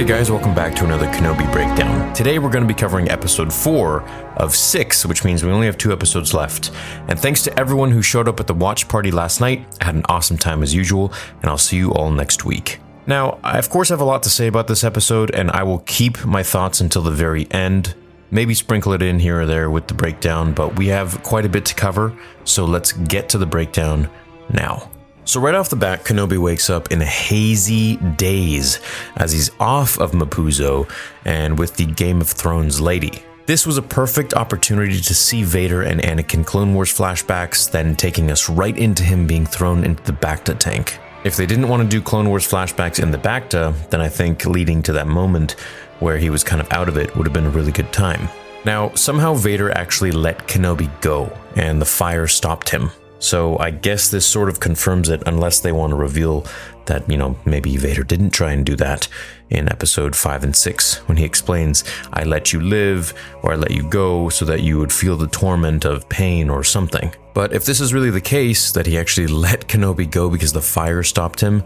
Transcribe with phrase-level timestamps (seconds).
[0.00, 2.14] Hey guys, welcome back to another Kenobi breakdown.
[2.14, 4.00] Today we're going to be covering episode 4
[4.38, 6.70] of 6, which means we only have two episodes left.
[7.08, 9.66] And thanks to everyone who showed up at the watch party last night.
[9.78, 12.80] I had an awesome time as usual, and I'll see you all next week.
[13.06, 15.80] Now, I of course have a lot to say about this episode, and I will
[15.80, 17.94] keep my thoughts until the very end.
[18.30, 21.50] Maybe sprinkle it in here or there with the breakdown, but we have quite a
[21.50, 24.08] bit to cover, so let's get to the breakdown
[24.48, 24.90] now.
[25.24, 28.80] So, right off the bat, Kenobi wakes up in a hazy daze
[29.16, 30.90] as he's off of Mapuzo
[31.24, 33.22] and with the Game of Thrones lady.
[33.46, 38.30] This was a perfect opportunity to see Vader and Anakin Clone Wars flashbacks, then taking
[38.30, 40.98] us right into him being thrown into the Bacta tank.
[41.22, 44.46] If they didn't want to do Clone Wars flashbacks in the Bacta, then I think
[44.46, 45.52] leading to that moment
[45.98, 48.28] where he was kind of out of it would have been a really good time.
[48.64, 52.90] Now, somehow Vader actually let Kenobi go, and the fire stopped him.
[53.20, 56.46] So I guess this sort of confirms it, unless they want to reveal
[56.86, 59.08] that, you know, maybe Vader didn't try and do that
[59.50, 63.70] in episode 5 and 6 when he explains, I let you live or I let
[63.70, 67.14] you go so that you would feel the torment of pain or something.
[67.34, 70.62] But if this is really the case, that he actually let Kenobi go because the
[70.62, 71.62] fire stopped him,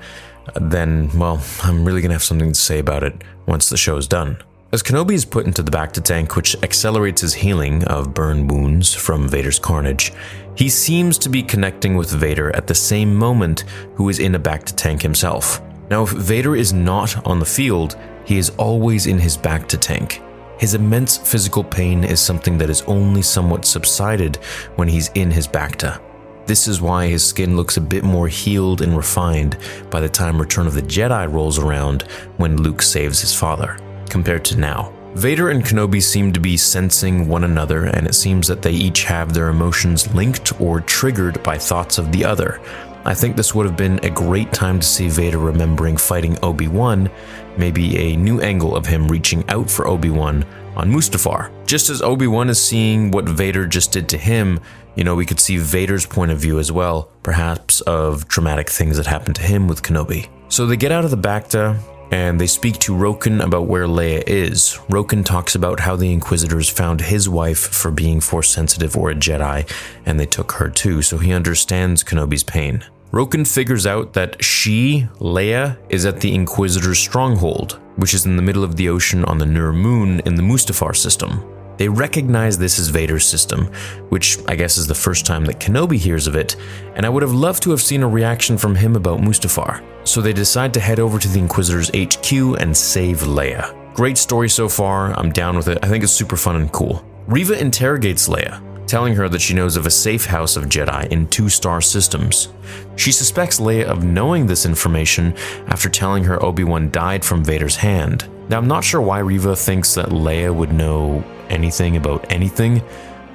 [0.61, 3.15] then, well, I'm really gonna have something to say about it
[3.47, 4.39] once the show is done.
[4.75, 8.93] As Kenobi is put into the Bacta tank, which accelerates his healing of burn wounds
[8.93, 10.13] from Vader's carnage,
[10.57, 13.61] he seems to be connecting with Vader at the same moment
[13.95, 15.63] who is in a Bacta tank himself.
[15.91, 20.21] Now, if Vader is not on the field, he is always in his Bacta tank.
[20.59, 24.39] His immense physical pain is something that is only somewhat subsided
[24.75, 26.03] when he's in his Bacta.
[26.47, 29.57] This is why his skin looks a bit more healed and refined
[29.89, 32.03] by the time Return of the Jedi rolls around
[32.39, 33.79] when Luke saves his father
[34.15, 34.93] compared to now.
[35.17, 39.03] Vader and Kenobi seem to be sensing one another, and it seems that they each
[39.03, 42.61] have their emotions linked or triggered by thoughts of the other.
[43.05, 46.69] I think this would have been a great time to see Vader remembering fighting Obi
[46.69, 47.11] Wan,
[47.59, 50.45] maybe a new angle of him reaching out for Obi Wan
[50.77, 51.51] on Mustafar.
[51.67, 54.61] Just as Obi Wan is seeing what Vader just did to him,
[54.95, 58.97] you know, we could see Vader's point of view as well, perhaps of traumatic things
[58.97, 60.29] that happened to him with Kenobi.
[60.49, 61.81] So they get out of the Bacta,
[62.15, 64.79] and they speak to Roken about where Leia is.
[64.89, 69.17] Roken talks about how the Inquisitors found his wife for being Force sensitive or a
[69.17, 69.69] Jedi,
[70.07, 72.85] and they took her too, so he understands Kenobi's pain.
[73.11, 78.43] Roken figures out that she, Leia, is at the Inquisitor's stronghold, which is in the
[78.43, 81.43] middle of the ocean on the Nur moon in the Mustafar system.
[81.77, 83.67] They recognize this as Vader's system,
[84.09, 86.57] which I guess is the first time that Kenobi hears of it,
[86.95, 89.83] and I would have loved to have seen a reaction from him about Mustafar.
[90.05, 93.75] So they decide to head over to the Inquisitor's HQ and save Leia.
[93.95, 95.79] Great story so far, I'm down with it.
[95.83, 97.05] I think it's super fun and cool.
[97.27, 101.27] Reva interrogates Leia, telling her that she knows of a safe house of Jedi in
[101.29, 102.53] two star systems.
[102.97, 105.35] She suspects Leia of knowing this information
[105.69, 108.29] after telling her Obi Wan died from Vader's hand.
[108.49, 112.83] Now, I'm not sure why Reva thinks that Leia would know anything about anything,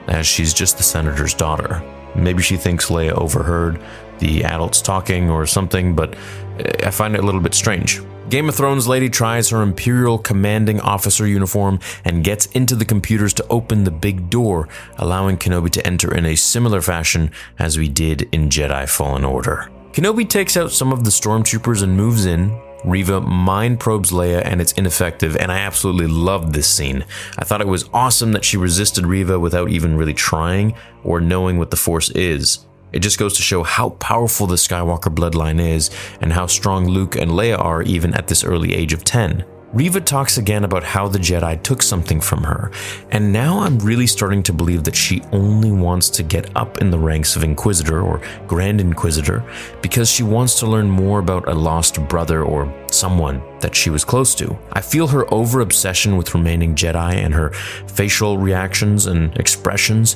[0.07, 1.81] as she's just the senator's daughter.
[2.15, 3.81] Maybe she thinks Leia overheard
[4.19, 6.15] the adults talking or something, but
[6.59, 8.01] eh, I find it a little bit strange.
[8.29, 13.33] Game of Thrones lady tries her Imperial commanding officer uniform and gets into the computers
[13.35, 14.67] to open the big door,
[14.99, 19.71] allowing Kenobi to enter in a similar fashion as we did in Jedi Fallen Order.
[19.93, 22.49] Kenobi takes out some of the stormtroopers and moves in,
[22.83, 27.05] Reva mind probes Leia and it's ineffective, and I absolutely loved this scene.
[27.37, 31.57] I thought it was awesome that she resisted Reva without even really trying or knowing
[31.57, 32.65] what the Force is.
[32.91, 37.15] It just goes to show how powerful the Skywalker bloodline is and how strong Luke
[37.15, 39.45] and Leia are even at this early age of 10.
[39.71, 42.71] Reva talks again about how the Jedi took something from her,
[43.11, 46.89] and now I'm really starting to believe that she only wants to get up in
[46.89, 49.43] the ranks of Inquisitor or Grand Inquisitor
[49.83, 54.03] because she wants to learn more about a lost brother or someone that she was
[54.03, 54.57] close to.
[54.73, 60.15] I feel her over obsession with remaining Jedi and her facial reactions and expressions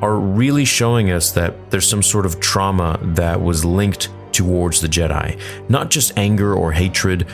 [0.00, 4.88] are really showing us that there's some sort of trauma that was linked towards the
[4.88, 5.38] Jedi.
[5.68, 7.26] Not just anger or hatred,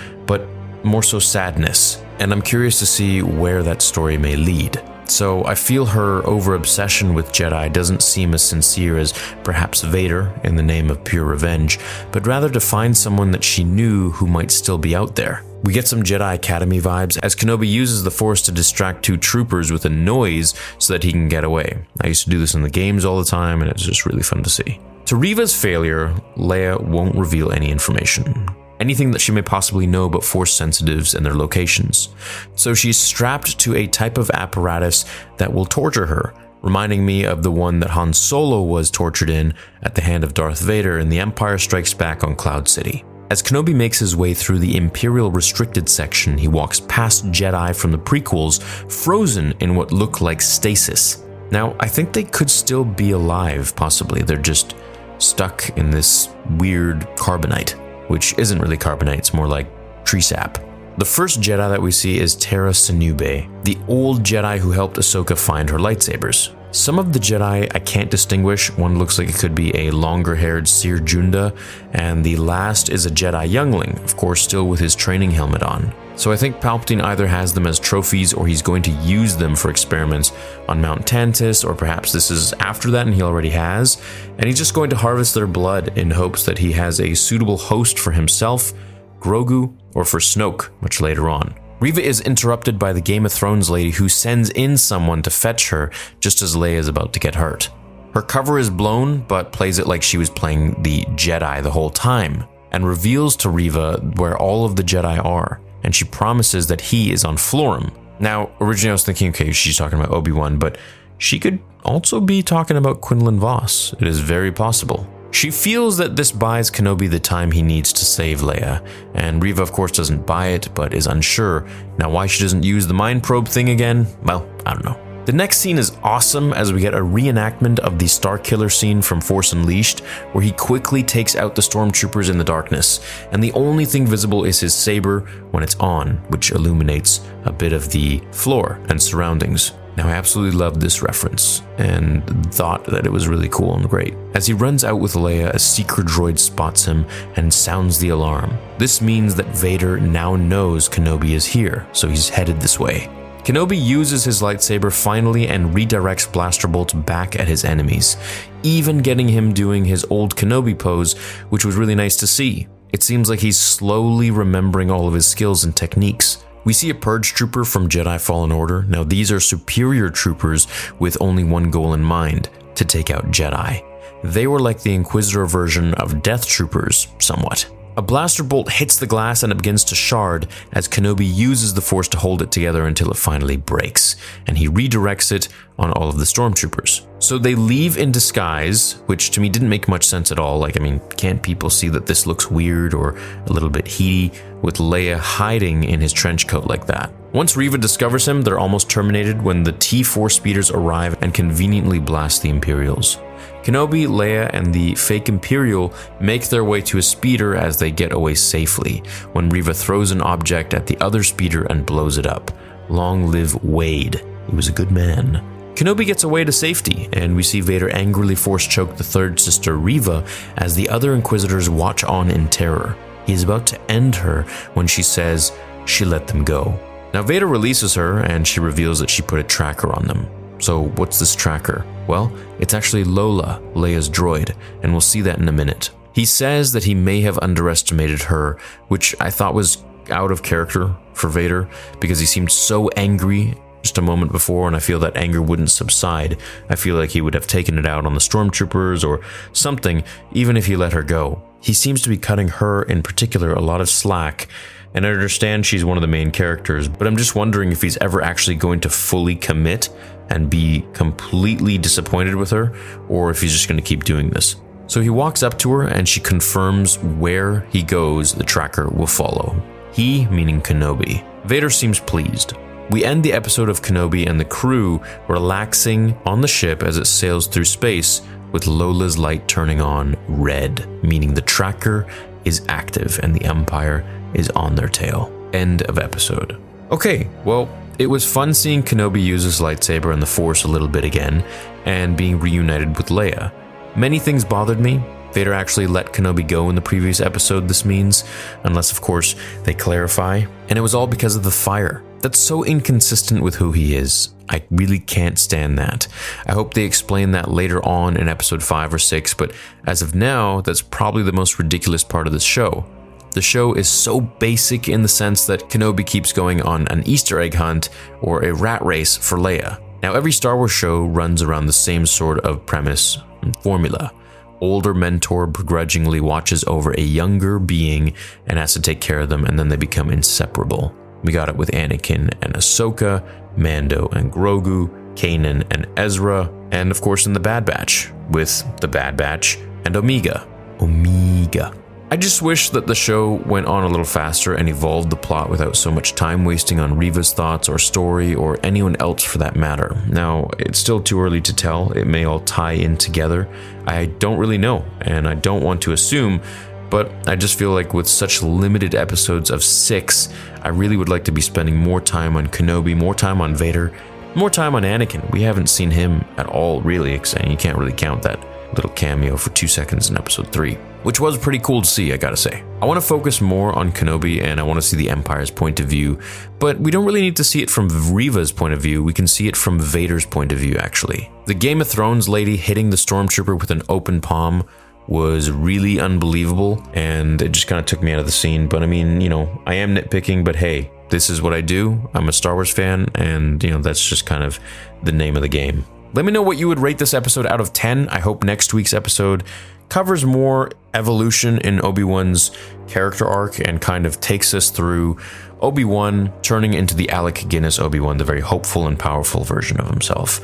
[0.85, 4.83] more so sadness, and I'm curious to see where that story may lead.
[5.11, 9.13] So I feel her over obsession with Jedi doesn't seem as sincere as
[9.43, 11.81] perhaps Vader in the name of pure revenge,
[12.13, 15.43] but rather to find someone that she knew who might still be out there.
[15.65, 19.73] We get some Jedi Academy vibes as Kenobi uses the Force to distract two troopers
[19.73, 21.85] with a noise so that he can get away.
[22.01, 24.23] I used to do this in the games all the time, and it's just really
[24.23, 24.81] fun to see.
[25.07, 28.47] To Reva's failure, Leia won't reveal any information.
[28.81, 32.09] Anything that she may possibly know about Force sensitives and their locations.
[32.55, 35.05] So she's strapped to a type of apparatus
[35.37, 36.33] that will torture her,
[36.63, 40.33] reminding me of the one that Han Solo was tortured in at the hand of
[40.33, 43.05] Darth Vader in The Empire Strikes Back on Cloud City.
[43.31, 47.93] As Kenobi makes his way through the Imperial restricted section, he walks past Jedi from
[47.93, 51.25] the prequels, frozen in what look like stasis.
[51.51, 54.23] Now, I think they could still be alive, possibly.
[54.23, 54.75] They're just
[55.19, 57.79] stuck in this weird carbonite,
[58.11, 59.69] which isn't really carbonite, it's more like
[60.05, 60.59] tree sap.
[60.99, 65.39] The first Jedi that we see is Tera Sinube, the old Jedi who helped Ahsoka
[65.39, 66.53] find her lightsabers.
[66.73, 68.71] Some of the Jedi I can't distinguish.
[68.71, 71.57] One looks like it could be a longer haired Cere Junda,
[71.93, 75.93] and the last is a Jedi youngling, of course, still with his training helmet on.
[76.15, 79.57] So I think Palpatine either has them as trophies or he's going to use them
[79.57, 80.33] for experiments
[80.69, 84.01] on Mount Tantiss, or perhaps this is after that and he already has,
[84.39, 87.57] and he's just going to harvest their blood in hopes that he has a suitable
[87.57, 88.73] host for himself,
[89.19, 91.53] Grogu, or for Snoke much later on.
[91.81, 95.71] Reva is interrupted by the Game of Thrones lady who sends in someone to fetch
[95.71, 95.91] her
[96.21, 97.71] just as Leia is about to get hurt.
[98.13, 101.89] Her cover is blown, but plays it like she was playing the Jedi the whole
[101.89, 106.83] time, and reveals to Reva where all of the Jedi are, and she promises that
[106.83, 107.91] he is on Florrum.
[108.19, 110.77] Now, originally I was thinking, okay, she's talking about Obi Wan, but
[111.17, 113.95] she could also be talking about Quinlan Vos.
[113.99, 115.09] It is very possible.
[115.33, 118.85] She feels that this buys Kenobi the time he needs to save Leia,
[119.15, 121.67] and Reva, of course, doesn't buy it, but is unsure.
[121.99, 124.07] Now, why she doesn't use the mind probe thing again?
[124.25, 125.01] Well, I don't know.
[125.27, 129.21] The next scene is awesome as we get a reenactment of the Starkiller scene from
[129.21, 130.01] Force Unleashed,
[130.33, 132.99] where he quickly takes out the stormtroopers in the darkness,
[133.31, 135.21] and the only thing visible is his saber
[135.53, 139.73] when it's on, which illuminates a bit of the floor and surroundings.
[140.01, 142.25] Now, I absolutely loved this reference and
[142.55, 144.15] thought that it was really cool and great.
[144.33, 147.05] As he runs out with Leia, a seeker droid spots him
[147.37, 148.57] and sounds the alarm.
[148.79, 153.11] This means that Vader now knows Kenobi is here, so he's headed this way.
[153.45, 158.17] Kenobi uses his lightsaber finally and redirects blaster bolts back at his enemies,
[158.63, 161.13] even getting him doing his old Kenobi pose,
[161.51, 162.69] which was really nice to see.
[162.91, 166.43] It seems like he's slowly remembering all of his skills and techniques.
[166.65, 168.83] We see a Purge trooper from Jedi Fallen Order.
[168.83, 170.67] Now, these are superior troopers
[170.99, 173.83] with only one goal in mind to take out Jedi.
[174.23, 177.71] They were like the Inquisitor version of Death Troopers, somewhat.
[177.97, 181.81] A blaster bolt hits the glass and it begins to shard as Kenobi uses the
[181.81, 184.17] Force to hold it together until it finally breaks,
[184.47, 185.49] and he redirects it
[185.79, 187.07] on all of the stormtroopers.
[187.19, 190.59] So they leave in disguise, which to me didn't make much sense at all.
[190.59, 194.39] Like, I mean, can't people see that this looks weird or a little bit heaty
[194.63, 197.13] with Leia hiding in his trench coat like that?
[197.33, 201.99] Once Reva discovers him, they're almost terminated when the T 4 speeders arrive and conveniently
[201.99, 203.19] blast the Imperials.
[203.63, 208.13] Kenobi, Leia, and the fake Imperial make their way to a speeder as they get
[208.13, 209.03] away safely,
[209.33, 212.51] when Reva throws an object at the other speeder and blows it up.
[212.89, 214.25] Long live Wade.
[214.49, 215.47] He was a good man.
[215.75, 219.77] Kenobi gets away to safety, and we see Vader angrily force choke the third sister
[219.77, 220.27] Reva
[220.57, 222.97] as the other Inquisitors watch on in terror.
[223.31, 224.43] He is about to end her
[224.75, 225.53] when she says
[225.87, 226.77] she let them go.
[227.15, 230.29] Now, Vader releases her, and she reveals that she put a tracker on them.
[230.59, 231.87] So, what's this tracker?
[232.09, 235.91] Well, it's actually Lola, Leia's droid, and we'll see that in a minute.
[236.13, 238.59] He says that he may have underestimated her,
[238.89, 241.69] which I thought was out of character for Vader
[242.01, 245.71] because he seemed so angry just a moment before, and I feel that anger wouldn't
[245.71, 246.37] subside.
[246.69, 249.21] I feel like he would have taken it out on the stormtroopers or
[249.53, 251.45] something, even if he let her go.
[251.61, 254.49] He seems to be cutting her in particular a lot of slack,
[254.95, 257.97] and I understand she's one of the main characters, but I'm just wondering if he's
[257.99, 259.91] ever actually going to fully commit
[260.31, 262.75] and be completely disappointed with her,
[263.09, 264.57] or if he's just going to keep doing this.
[264.87, 269.07] So he walks up to her and she confirms where he goes, the tracker will
[269.07, 269.61] follow.
[269.93, 271.25] He, meaning Kenobi.
[271.45, 272.55] Vader seems pleased.
[272.91, 277.07] We end the episode of Kenobi and the crew relaxing on the ship as it
[277.07, 282.07] sails through space with Lola's light turning on red, meaning the tracker
[282.45, 284.05] is active and the Empire
[284.35, 285.33] is on their tail.
[285.53, 286.57] End of episode.
[286.91, 290.89] Okay, well, it was fun seeing Kenobi use his lightsaber and the Force a little
[290.89, 291.45] bit again,
[291.85, 293.53] and being reunited with Leia.
[293.97, 295.03] Many things bothered me.
[295.33, 298.25] Vader actually let Kenobi go in the previous episode, this means,
[298.65, 300.43] unless, of course, they clarify.
[300.69, 302.03] And it was all because of the fire.
[302.21, 304.35] That's so inconsistent with who he is.
[304.49, 306.09] I really can't stand that.
[306.47, 309.53] I hope they explain that later on in episode 5 or 6, but
[309.87, 312.85] as of now, that's probably the most ridiculous part of the show.
[313.33, 317.39] The show is so basic in the sense that Kenobi keeps going on an Easter
[317.41, 317.89] egg hunt
[318.21, 319.81] or a rat race for Leia.
[320.03, 324.13] Now, every Star Wars show runs around the same sort of premise and formula.
[324.61, 328.15] Older mentor begrudgingly watches over a younger being
[328.47, 330.95] and has to take care of them, and then they become inseparable.
[331.23, 333.25] We got it with Anakin and Ahsoka,
[333.57, 338.89] Mando and Grogu, Kanan and Ezra, and of course in the Bad Batch with the
[338.89, 340.47] Bad Batch and Omega.
[340.81, 341.75] Omega.
[342.13, 345.49] I just wish that the show went on a little faster and evolved the plot
[345.49, 349.55] without so much time wasting on Reva's thoughts or story or anyone else for that
[349.55, 349.97] matter.
[350.09, 351.93] Now, it's still too early to tell.
[351.93, 353.49] It may all tie in together.
[353.87, 356.43] I don't really know, and I don't want to assume,
[356.91, 360.31] but I just feel like with such limited episodes of six,
[360.63, 363.93] I really would like to be spending more time on Kenobi, more time on Vader,
[364.35, 365.31] more time on Anakin.
[365.31, 369.37] We haven't seen him at all, really, and you can't really count that little cameo
[369.37, 372.65] for two seconds in episode 3, which was pretty cool to see, I gotta say.
[372.81, 376.19] I wanna focus more on Kenobi and I wanna see the Empire's point of view,
[376.59, 379.27] but we don't really need to see it from Reva's point of view, we can
[379.27, 381.31] see it from Vader's point of view, actually.
[381.47, 384.65] The Game of Thrones lady hitting the Stormtrooper with an open palm
[385.09, 388.69] was really unbelievable and it just kind of took me out of the scene.
[388.69, 392.09] But I mean, you know, I am nitpicking, but hey, this is what I do.
[392.15, 394.59] I'm a Star Wars fan, and you know, that's just kind of
[395.03, 395.85] the name of the game.
[396.13, 398.09] Let me know what you would rate this episode out of 10.
[398.09, 399.45] I hope next week's episode
[399.89, 402.51] covers more evolution in Obi Wan's
[402.89, 405.19] character arc and kind of takes us through
[405.61, 409.79] Obi Wan turning into the Alec Guinness Obi Wan, the very hopeful and powerful version
[409.79, 410.41] of himself.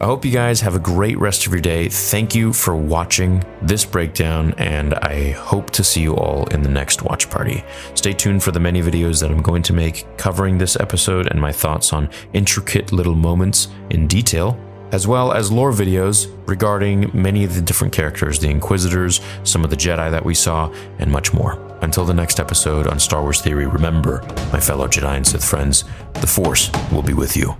[0.00, 1.88] I hope you guys have a great rest of your day.
[1.88, 6.68] Thank you for watching this breakdown, and I hope to see you all in the
[6.68, 7.64] next watch party.
[7.96, 11.40] Stay tuned for the many videos that I'm going to make covering this episode and
[11.40, 14.56] my thoughts on intricate little moments in detail
[14.92, 19.70] as well as lore videos regarding many of the different characters, the Inquisitors, some of
[19.70, 21.58] the Jedi that we saw, and much more.
[21.82, 25.84] Until the next episode on Star Wars Theory, remember, my fellow Jedi and Sith friends,
[26.14, 27.56] the Force will be with you.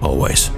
[0.00, 0.50] Always.